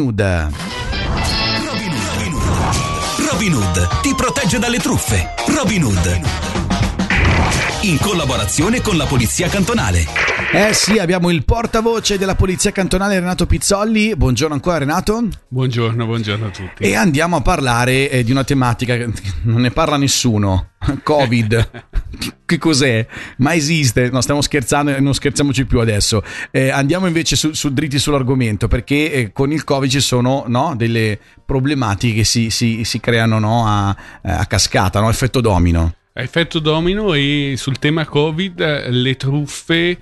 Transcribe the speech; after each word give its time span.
Hood. 0.00 0.20
Robin 0.20 1.90
Hood. 2.32 3.30
Robin 3.30 3.52
Hood 3.52 4.00
ti 4.00 4.14
protegge 4.14 4.58
dalle 4.58 4.78
truffe. 4.78 5.34
Robin 5.46 5.82
Hood. 5.82 6.77
In 7.82 7.98
collaborazione 7.98 8.80
con 8.80 8.96
la 8.96 9.06
Polizia 9.06 9.48
Cantonale. 9.48 10.04
Eh 10.52 10.72
sì, 10.72 10.98
abbiamo 10.98 11.30
il 11.30 11.44
portavoce 11.44 12.18
della 12.18 12.34
Polizia 12.34 12.72
Cantonale 12.72 13.20
Renato 13.20 13.46
Pizzolli. 13.46 14.16
Buongiorno 14.16 14.54
ancora 14.54 14.78
Renato. 14.78 15.28
Buongiorno, 15.46 16.04
buongiorno 16.04 16.46
a 16.46 16.50
tutti. 16.50 16.82
E 16.82 16.96
andiamo 16.96 17.36
a 17.36 17.40
parlare 17.40 18.10
eh, 18.10 18.24
di 18.24 18.30
una 18.30 18.44
tematica 18.44 18.96
che 18.96 19.08
non 19.44 19.60
ne 19.60 19.70
parla 19.70 19.96
nessuno. 19.96 20.70
Covid. 21.02 21.70
che 22.44 22.58
cos'è? 22.58 23.06
Ma 23.38 23.54
esiste? 23.54 24.10
No, 24.10 24.20
stiamo 24.20 24.40
scherzando 24.40 24.94
e 24.94 25.00
non 25.00 25.14
scherziamoci 25.14 25.66
più 25.66 25.80
adesso. 25.80 26.22
Eh, 26.50 26.70
andiamo 26.70 27.06
invece 27.06 27.36
su, 27.36 27.52
su 27.52 27.72
dritti 27.72 27.98
sull'argomento 27.98 28.68
perché 28.68 29.12
eh, 29.12 29.32
con 29.32 29.52
il 29.52 29.64
Covid 29.64 29.90
ci 29.90 30.00
sono 30.00 30.44
no, 30.46 30.74
delle 30.76 31.18
problematiche 31.44 32.16
che 32.16 32.24
si, 32.24 32.50
si, 32.50 32.84
si 32.84 33.00
creano 33.00 33.38
no, 33.38 33.66
a, 33.66 33.96
a, 34.22 34.46
cascata, 34.46 35.00
no? 35.00 35.08
effetto 35.08 35.40
domino. 35.40 35.94
Effetto 36.20 36.58
domino 36.58 37.14
e 37.14 37.54
sul 37.56 37.78
tema 37.78 38.04
Covid 38.04 38.88
le 38.88 39.14
truffe 39.14 39.98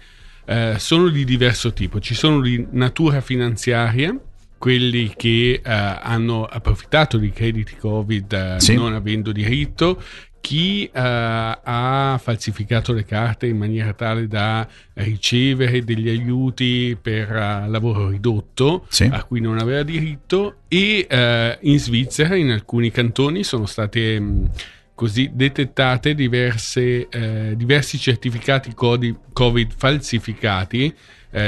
eh, 0.47 0.75
sono 0.79 1.09
di 1.09 1.27
diverso 1.27 1.75
tipo. 1.75 2.01
Ci 2.01 2.15
sono 2.15 2.41
di 2.41 2.67
natura 2.71 3.21
finanziaria, 3.21 4.19
quelli 4.57 5.13
che 5.15 5.61
eh, 5.63 5.63
hanno 5.63 6.47
approfittato 6.47 7.19
di 7.19 7.31
crediti 7.33 7.77
Covid 7.77 8.33
eh, 8.33 8.55
sì. 8.61 8.77
non 8.77 8.95
avendo 8.95 9.31
diritto, 9.31 10.03
chi 10.41 10.89
uh, 10.91 10.91
ha 10.95 12.21
falsificato 12.23 12.93
le 12.93 13.05
carte 13.05 13.49
in 13.49 13.59
maniera 13.59 13.93
tale 13.95 14.29
da 14.29 14.67
ricevere 14.95 15.83
degli 15.83 16.09
aiuti 16.09 16.97
per 16.99 17.29
lavoro 17.67 18.11
ridotto 18.11 18.87
sì. 18.89 19.09
a 19.11 19.25
cui 19.25 19.41
non 19.41 19.59
aveva 19.59 19.83
diritto 19.83 20.59
e 20.69 21.59
in 21.63 21.79
Svizzera 21.81 22.37
in 22.37 22.53
alcuni 22.53 22.93
cantoni 22.93 23.43
sono 23.43 23.67
state 23.67 24.21
mh, 24.21 24.51
così 24.97 25.31
detettate 25.33 26.15
diverse, 26.15 27.07
diversi 27.55 27.99
certificati 27.99 28.73
Covid 28.75 29.69
falsificati 29.77 30.93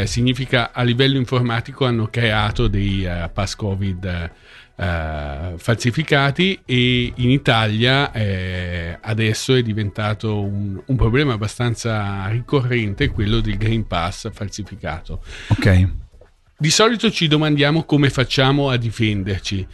significa 0.04 0.70
a 0.70 0.82
livello 0.82 1.16
informatico 1.16 1.86
hanno 1.86 2.08
creato 2.08 2.69
dei 2.69 3.08
pass 3.32 3.56
Covid 3.56 4.30
Uh, 4.78 5.58
falsificati 5.58 6.60
e 6.64 7.12
in 7.16 7.30
Italia 7.30 8.12
eh, 8.12 8.96
adesso 9.00 9.56
è 9.56 9.60
diventato 9.60 10.41
un, 10.41 10.80
un, 10.86 10.94
problema 10.94 11.32
abbastanza 11.32 12.28
ricorrente 12.28 13.08
quello 13.08 13.41
del 13.41 13.56
Green 13.56 13.88
Pass 13.88 14.30
falsificato. 14.32 15.20
Ok. 15.48 15.88
Di 16.56 16.70
solito 16.70 17.10
ci 17.10 17.26
domandiamo 17.26 17.82
come 17.82 18.08
facciamo 18.08 18.70
a 18.70 18.76
difenderci. 18.76 19.66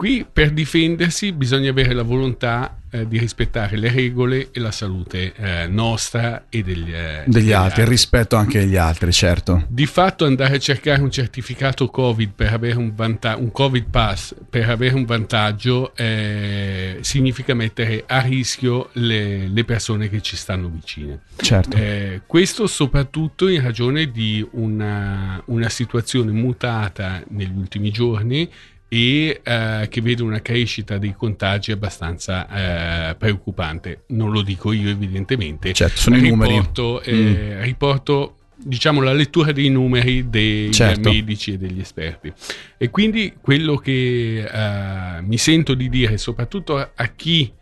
Qui 0.00 0.24
per 0.24 0.52
difendersi 0.52 1.30
bisogna 1.30 1.68
avere 1.68 1.92
la 1.92 2.04
volontà 2.04 2.80
eh, 2.90 3.06
di 3.06 3.18
rispettare 3.18 3.76
le 3.76 3.90
regole 3.92 4.48
e 4.50 4.58
la 4.58 4.70
salute 4.70 5.34
eh, 5.34 5.66
nostra 5.66 6.46
e 6.48 6.62
degli, 6.62 6.90
eh, 6.90 7.24
degli, 7.26 7.32
degli 7.32 7.52
altri, 7.52 7.82
altri, 7.82 7.84
rispetto 7.84 8.36
anche 8.36 8.60
degli 8.60 8.76
altri, 8.76 9.12
certo. 9.12 9.66
Di 9.68 9.84
fatto 9.84 10.24
andare 10.24 10.56
a 10.56 10.58
cercare 10.58 11.02
un 11.02 11.10
certificato 11.10 11.88
Covid 11.88 12.32
per 12.34 12.52
avere 12.52 12.78
un, 12.78 12.94
vanta- 12.94 13.36
un 13.36 13.52
Covid 13.52 13.90
Pass 13.90 14.34
per 14.48 14.70
avere 14.70 14.94
un 14.94 15.04
vantaggio 15.04 15.94
eh, 15.94 16.96
significa 17.02 17.52
mettere 17.52 18.04
a 18.06 18.20
rischio 18.22 18.88
le, 18.94 19.48
le, 19.48 19.64
persone 19.64 20.08
che 20.08 20.22
ci 20.22 20.34
stanno 20.34 20.68
vicine. 20.68 21.20
Certo. 21.36 21.76
Eh, 21.76 22.22
questo 22.26 22.66
soprattutto 22.66 23.48
in 23.48 23.62
ragione 23.62 24.10
di 24.10 24.44
una, 24.52 25.42
una 25.44 25.68
situazione 25.68 26.32
mutata 26.32 27.22
negli 27.28 27.54
ultimi 27.54 27.90
giorni 27.90 28.50
e 28.92 29.40
eh, 29.44 29.86
che 29.88 30.00
vede 30.00 30.24
una 30.24 30.42
crescita 30.42 30.98
dei 30.98 31.14
contagi 31.14 31.70
abbastanza 31.70 33.10
eh, 33.10 33.14
preoccupante. 33.14 34.02
Non 34.08 34.32
lo 34.32 34.42
dico 34.42 34.72
io 34.72 34.90
evidentemente, 34.90 35.72
certo, 35.72 36.00
sono 36.00 36.16
riporto, 36.16 37.00
i 37.04 37.12
numeri. 37.14 37.36
Eh, 37.36 37.54
mm. 37.54 37.62
riporto 37.62 38.34
diciamo 38.56 39.00
la 39.00 39.12
lettura 39.12 39.52
dei 39.52 39.70
numeri 39.70 40.28
dei 40.28 40.72
certo. 40.72 41.08
medici 41.08 41.52
e 41.52 41.58
degli 41.58 41.78
esperti. 41.78 42.32
E 42.76 42.90
quindi 42.90 43.34
quello 43.40 43.76
che 43.76 44.44
eh, 44.44 45.20
mi 45.22 45.38
sento 45.38 45.74
di 45.74 45.88
dire, 45.88 46.18
soprattutto 46.18 46.76
a, 46.76 47.06
chi 47.14 47.52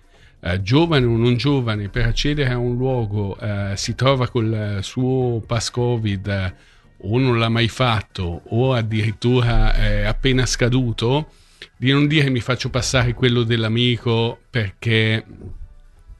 Uh, 0.41 0.63
giovane 0.63 1.05
o 1.05 1.17
non 1.17 1.37
giovane, 1.37 1.89
per 1.89 2.07
accedere 2.07 2.53
a 2.53 2.59
un 2.59 2.77
luogo 2.77 3.37
uh, 3.41 3.75
si 3.75 3.97
trova 3.97 4.29
col 4.29 4.79
suo 4.83 5.43
pass 5.45 5.69
Covid 5.69 6.55
o 7.01 7.19
non 7.19 7.39
l'ha 7.39 7.49
mai 7.49 7.69
fatto 7.69 8.43
o 8.49 8.73
addirittura 8.75 9.75
è 9.75 10.05
appena 10.05 10.47
scaduto, 10.47 11.33
di 11.77 11.93
non 11.93 12.07
dire 12.07 12.31
mi 12.31 12.41
faccio 12.41 12.71
passare 12.71 13.15
quello 13.15 13.43
dell'amico 13.43 14.41
perché 14.51 15.25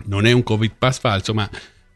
non 0.05 0.27
è 0.27 0.33
un 0.33 0.43
Covid 0.43 0.73
pass 0.79 1.01
falso, 1.01 1.35
ma 1.35 1.49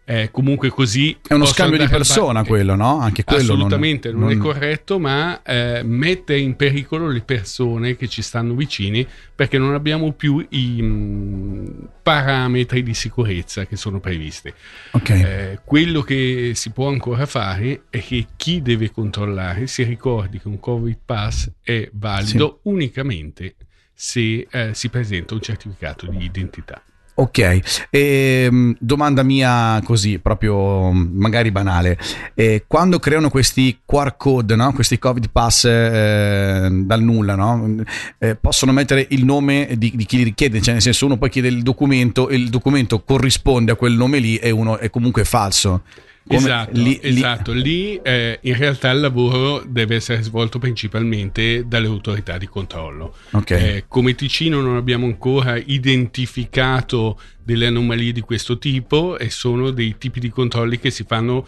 eh, 0.05 0.31
comunque 0.33 0.69
così 0.69 1.17
è 1.27 1.33
uno 1.33 1.45
scambio 1.45 1.79
di 1.79 1.87
persona 1.87 2.43
ba- 2.43 2.49
quello 2.49 2.75
no? 2.75 2.99
anche 2.99 3.23
quello 3.23 3.53
assolutamente 3.53 4.11
non, 4.11 4.21
non, 4.21 4.29
non... 4.31 4.39
è 4.39 4.41
corretto 4.41 4.99
ma 4.99 5.43
eh, 5.43 5.83
mette 5.85 6.37
in 6.37 6.57
pericolo 6.57 7.09
le 7.09 7.21
persone 7.21 7.95
che 7.95 8.09
ci 8.09 8.21
stanno 8.21 8.55
vicini 8.55 9.07
perché 9.35 9.59
non 9.59 9.75
abbiamo 9.75 10.13
più 10.13 10.45
i 10.51 10.83
mh, 10.83 10.87
mm, 10.87 11.67
parametri 12.03 12.83
di 12.83 12.95
sicurezza 12.95 13.65
che 13.65 13.77
sono 13.77 14.01
previsti 14.01 14.53
okay. 14.91 15.23
eh, 15.23 15.61
quello 15.65 16.03
che 16.03 16.51
si 16.55 16.71
può 16.71 16.89
ancora 16.89 17.25
fare 17.25 17.83
è 17.89 18.03
che 18.03 18.27
chi 18.37 18.61
deve 18.61 18.91
controllare 18.91 19.69
si 19.69 19.85
ricordi 19.85 20.41
che 20.41 20.49
un 20.49 20.59
covid 20.59 20.99
pass 21.05 21.49
è 21.63 21.89
valido 21.93 22.61
sì. 22.61 22.69
unicamente 22.71 23.55
se 23.95 24.49
eh, 24.51 24.71
si 24.75 24.89
presenta 24.89 25.35
un 25.35 25.41
certificato 25.41 26.07
di 26.07 26.25
identità 26.25 26.83
Ok, 27.15 27.39
e, 27.39 27.61
ehm, 27.91 28.75
domanda 28.79 29.23
mia 29.23 29.81
così, 29.85 30.19
proprio 30.19 30.91
magari 30.93 31.51
banale. 31.51 31.99
E 32.35 32.65
quando 32.67 32.99
creano 32.99 33.29
questi 33.29 33.81
QR 33.85 34.17
code, 34.17 34.57
no? 34.57 34.73
questi 34.73 34.99
Covid 34.99 35.29
Pass 35.31 35.67
eh, 35.67 36.69
dal 36.71 37.03
nulla, 37.03 37.35
no? 37.35 37.85
eh, 38.19 38.35
possono 38.37 38.73
mettere 38.73 39.07
il 39.11 39.27
nome 39.27 39.75
di, 39.77 39.93
di, 39.95 40.07
chi 40.07 40.17
li 40.17 40.23
richiede, 40.23 40.63
cioè 40.63 40.73
nel 40.73 40.83
senso 40.83 41.05
uno 41.05 41.19
poi 41.19 41.29
chiede 41.29 41.49
il 41.49 41.63
documento 41.63 42.31
e 42.31 42.37
il 42.37 42.49
documento 42.49 43.03
corrisponde 43.03 43.73
a 43.73 43.77
quel 43.77 43.93
nome 43.93 44.19
lì 44.19 44.37
e 44.37 44.51
uno 44.51 44.79
è 44.79 44.89
comunque 44.89 45.25
falso. 45.25 45.83
Esatto, 46.29 46.71
lì, 46.81 46.99
esatto. 47.03 47.53
lì, 47.53 47.97
eh, 47.97 48.39
in 48.43 48.57
realtà 48.57 48.91
il 48.91 49.01
lavoro 49.01 49.63
deve 49.67 49.97
essere 49.97 50.23
svolto 50.23 50.59
principalmente 50.59 51.67
dalle 51.67 51.87
autorità 51.87 52.39
di 52.39 52.47
controllo. 52.47 53.15
Okay. 53.31 53.77
Eh, 53.77 53.85
come 53.89 54.15
Ticino 54.15 54.61
non 54.61 54.77
abbiamo 54.77 55.07
ancora 55.07 55.57
identificato 55.57 57.19
delle 57.43 57.67
anomalie 57.67 58.13
di 58.13 58.21
questo 58.21 58.59
tipo 58.59 59.19
e 59.19 59.31
sono 59.31 59.71
dei 59.71 59.97
tipi 59.99 60.21
di 60.21 60.31
controlli 60.31 60.79
che 60.79 60.91
si 60.91 61.05
fanno 61.05 61.47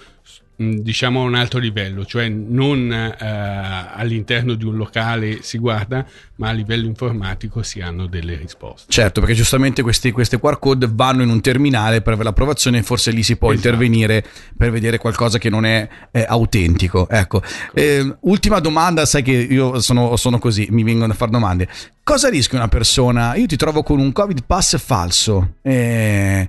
diciamo 0.56 1.22
a 1.22 1.24
un 1.24 1.34
altro 1.34 1.58
livello, 1.58 2.04
cioè 2.04 2.28
non 2.28 2.92
eh, 2.92 3.16
all'interno 3.18 4.54
di 4.54 4.64
un 4.64 4.76
locale 4.76 5.42
si 5.42 5.58
guarda, 5.58 6.06
ma 6.36 6.48
a 6.48 6.52
livello 6.52 6.86
informatico 6.86 7.62
si 7.62 7.80
hanno 7.80 8.06
delle 8.06 8.36
risposte. 8.36 8.90
Certo, 8.90 9.20
perché 9.20 9.34
giustamente 9.34 9.82
questi, 9.82 10.12
queste 10.12 10.38
QR 10.38 10.58
code 10.58 10.88
vanno 10.90 11.22
in 11.22 11.28
un 11.28 11.40
terminale 11.40 12.02
per 12.02 12.12
avere 12.12 12.28
l'approvazione 12.28 12.78
e 12.78 12.82
forse 12.82 13.10
lì 13.10 13.22
si 13.22 13.36
può 13.36 13.52
esatto. 13.52 13.68
intervenire 13.68 14.24
per 14.56 14.70
vedere 14.70 14.98
qualcosa 14.98 15.38
che 15.38 15.50
non 15.50 15.64
è, 15.64 15.88
è 16.10 16.24
autentico. 16.26 17.08
Ecco. 17.08 17.42
Eh, 17.72 18.16
ultima 18.20 18.60
domanda, 18.60 19.06
sai 19.06 19.22
che 19.22 19.32
io 19.32 19.80
sono, 19.80 20.16
sono 20.16 20.38
così, 20.38 20.68
mi 20.70 20.84
vengono 20.84 21.12
a 21.12 21.16
fare 21.16 21.30
domande. 21.30 21.68
Cosa 22.04 22.28
rischia 22.28 22.58
una 22.58 22.68
persona? 22.68 23.34
Io 23.34 23.46
ti 23.46 23.56
trovo 23.56 23.82
con 23.82 23.98
un 23.98 24.12
Covid 24.12 24.44
Pass 24.46 24.78
falso. 24.78 25.54
Eh, 25.62 26.48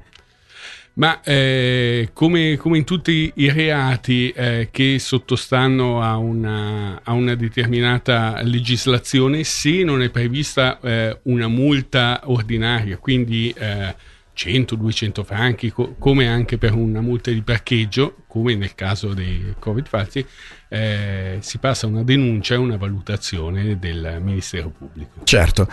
ma 0.96 1.22
eh, 1.24 2.10
come, 2.14 2.56
come, 2.58 2.78
in 2.78 2.84
tutti 2.84 3.32
i 3.36 3.50
reati 3.50 4.30
eh, 4.30 4.70
che 4.72 4.98
sottostanno 5.00 6.02
a 6.02 6.18
una, 6.18 7.02
a 7.04 7.12
una, 7.14 7.36
determinata 7.36 8.42
legislazione, 8.44 9.44
se 9.44 9.84
non 9.84 10.02
è 10.02 10.10
prevista 10.10 10.80
eh, 10.80 11.20
una 11.24 11.48
multa 11.48 12.22
ordinaria, 12.26 12.98
quindi 12.98 13.54
100-200 13.58 15.20
eh, 15.20 15.24
franchi, 15.26 15.70
co- 15.70 15.96
come 16.00 16.30
anche 16.30 16.58
per 16.58 16.74
una 16.74 17.02
multa 17.02 17.30
di 17.30 17.42
parcheggio, 17.42 18.24
come 18.28 18.56
nel 18.56 18.74
caso 18.74 19.14
dei 19.14 19.54
Covid 19.60 19.88
falsi, 19.88 20.26
eh, 20.70 21.40
si 21.42 21.58
passa 21.58 21.88
a 21.88 21.90
una 21.90 22.04
denuncia 22.04 22.54
e 22.54 22.58
una 22.58 22.78
valutazione 22.78 23.78
del 23.80 24.20
Ministero 24.22 24.70
Pubblico. 24.70 25.26
Certo. 25.26 25.68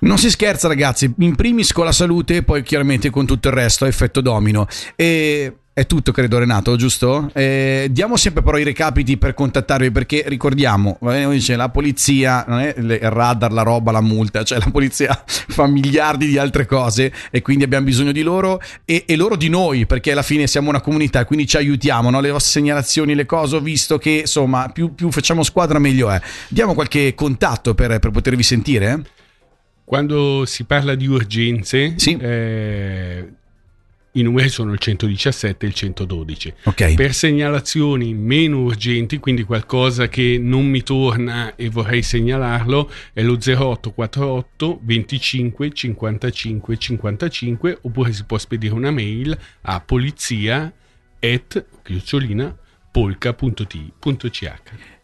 Non 0.00 0.18
si 0.18 0.30
scherza 0.30 0.68
ragazzi, 0.68 1.12
in 1.18 1.34
primis 1.34 1.72
con 1.72 1.84
la 1.84 1.92
salute 1.92 2.36
e 2.36 2.42
poi 2.42 2.62
chiaramente 2.62 3.10
con 3.10 3.26
tutto 3.26 3.48
il 3.48 3.54
resto, 3.54 3.84
effetto 3.84 4.20
domino. 4.20 4.66
E 4.96 5.54
è 5.72 5.86
tutto, 5.86 6.10
credo, 6.10 6.38
Renato, 6.38 6.74
giusto? 6.76 7.30
Eh, 7.32 7.88
diamo 7.90 8.16
sempre 8.16 8.42
però 8.42 8.58
i 8.58 8.64
recapiti 8.64 9.16
per 9.16 9.34
contattarvi 9.34 9.90
perché 9.90 10.24
ricordiamo, 10.26 10.98
dice, 11.30 11.54
la 11.54 11.68
polizia, 11.68 12.44
non 12.48 12.60
è 12.60 12.74
il 12.76 12.98
radar, 12.98 13.52
la 13.52 13.62
roba, 13.62 13.92
la 13.92 14.00
multa, 14.00 14.42
cioè 14.42 14.58
la 14.58 14.70
polizia 14.70 15.22
fa 15.24 15.66
miliardi 15.66 16.26
di 16.26 16.38
altre 16.38 16.66
cose 16.66 17.12
e 17.30 17.40
quindi 17.40 17.64
abbiamo 17.64 17.84
bisogno 17.84 18.12
di 18.12 18.22
loro 18.22 18.60
e, 18.84 19.04
e 19.06 19.16
loro 19.16 19.36
di 19.36 19.48
noi 19.48 19.86
perché 19.86 20.12
alla 20.12 20.22
fine 20.22 20.46
siamo 20.46 20.70
una 20.70 20.80
comunità, 20.80 21.24
quindi 21.24 21.46
ci 21.46 21.56
aiutiamo, 21.56 22.10
no? 22.10 22.20
le 22.20 22.30
vostre 22.30 22.60
segnalazioni, 22.60 23.14
le 23.14 23.24
cose, 23.24 23.56
ho 23.56 23.60
visto 23.60 23.96
che 23.96 24.10
insomma 24.20 24.68
più, 24.70 24.94
più 24.94 25.10
facciamo 25.10 25.42
squadra 25.42 25.78
meglio 25.78 26.10
è. 26.10 26.20
Diamo 26.48 26.74
qualche 26.74 27.14
contatto 27.14 27.74
per, 27.74 27.98
per 28.00 28.10
potervi 28.10 28.42
sentire? 28.42 29.02
Quando 29.90 30.44
si 30.44 30.62
parla 30.66 30.94
di 30.94 31.08
urgenze, 31.08 31.94
sì. 31.96 32.16
eh, 32.16 33.28
i 34.12 34.22
numeri 34.22 34.48
sono 34.48 34.72
il 34.72 34.78
117 34.78 35.66
e 35.66 35.68
il 35.68 35.74
112. 35.74 36.54
Okay. 36.62 36.94
Per 36.94 37.12
segnalazioni 37.12 38.14
meno 38.14 38.60
urgenti, 38.60 39.18
quindi 39.18 39.42
qualcosa 39.42 40.06
che 40.06 40.38
non 40.40 40.64
mi 40.66 40.84
torna 40.84 41.56
e 41.56 41.70
vorrei 41.70 42.02
segnalarlo, 42.02 42.88
è 43.12 43.22
lo 43.22 43.32
0848 43.32 44.78
25 44.80 45.72
55 45.72 46.76
55 46.76 47.78
oppure 47.82 48.12
si 48.12 48.22
può 48.22 48.38
spedire 48.38 48.74
una 48.74 48.92
mail 48.92 49.36
a 49.62 49.80
polizia 49.80 50.72
at 51.18 51.64
polka.t.ch 52.92 54.52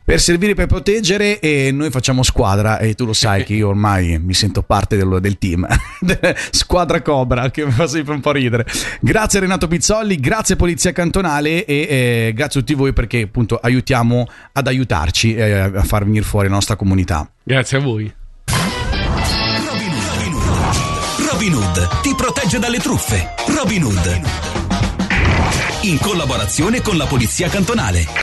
per 0.06 0.20
servire 0.20 0.55
per 0.55 0.67
proteggere 0.67 1.41
e 1.41 1.73
noi 1.73 1.91
facciamo 1.91 2.23
squadra 2.23 2.79
e 2.79 2.94
tu 2.94 3.05
lo 3.05 3.12
sai 3.12 3.43
che 3.43 3.55
io 3.55 3.67
ormai 3.67 4.20
mi 4.20 4.35
sento 4.35 4.62
parte 4.62 4.97
del, 4.97 5.19
del 5.20 5.37
team 5.37 5.67
squadra 6.53 7.03
Cobra 7.03 7.50
che 7.50 7.64
mi 7.64 7.73
fa 7.73 7.88
sempre 7.88 8.14
un 8.14 8.20
po' 8.20 8.31
ridere. 8.31 8.64
Grazie 9.00 9.41
Renato 9.41 9.67
Pizzolli 9.67 10.20
grazie 10.20 10.55
Polizia 10.55 10.93
Cantonale 10.93 11.64
e 11.64 11.87
eh, 12.29 12.32
grazie 12.37 12.61
a 12.61 12.62
tutti 12.62 12.75
voi 12.75 12.93
perché 12.93 13.23
appunto 13.23 13.56
aiutiamo 13.56 14.29
ad 14.53 14.69
aiutarci 14.69 15.35
eh, 15.35 15.53
a 15.53 15.82
far 15.82 16.05
venire 16.05 16.25
fuori 16.25 16.47
la 16.47 16.55
nostra 16.55 16.76
comunità. 16.76 17.29
Grazie 17.43 17.79
a 17.79 17.81
voi. 17.81 18.14
Robin 19.69 19.93
Hood, 19.93 21.31
Robin 21.32 21.55
Hood 21.55 22.00
ti 22.03 22.14
protegge 22.14 22.61
dalle 22.61 22.79
truffe. 22.79 23.31
Robin 23.49 23.82
Hood. 23.82 24.20
In 25.82 25.99
collaborazione 25.99 26.81
con 26.81 26.97
la 26.97 27.06
Polizia 27.06 27.49
Cantonale 27.49 28.06